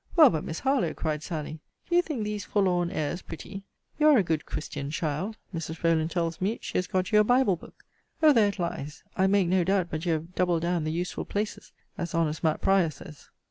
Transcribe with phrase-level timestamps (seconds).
[0.15, 3.61] Well, but, Miss Harlowe, cried Sally, do you think these forlorn airs pretty?
[3.99, 5.37] You are a good christian, child.
[5.53, 5.83] Mrs.
[5.83, 7.85] Rowland tells me, she has got you a Bible book.
[8.23, 9.03] O there it lies!
[9.15, 12.61] I make no doubt but you have doubled down the useful places, as honest Matt.
[12.61, 13.29] Prior says.